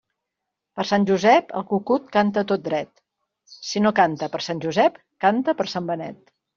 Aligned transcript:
Per 0.79 0.85
Sant 0.91 1.05
Josep, 1.09 1.51
el 1.59 1.65
cucut 1.75 2.09
canta 2.17 2.45
tot 2.53 2.65
dret; 2.71 2.91
si 3.71 3.87
no 3.87 3.95
canta 4.03 4.35
per 4.35 4.45
Sant 4.51 4.67
Josep, 4.69 5.03
canta 5.29 5.61
per 5.63 5.73
Sant 5.79 5.91
Benet. 5.97 6.39